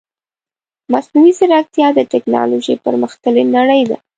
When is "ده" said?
3.89-3.97